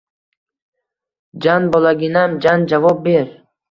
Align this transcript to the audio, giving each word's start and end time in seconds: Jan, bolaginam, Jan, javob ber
Jan, 1.47 1.71
bolaginam, 1.79 2.37
Jan, 2.47 2.71
javob 2.75 3.09
ber 3.11 3.35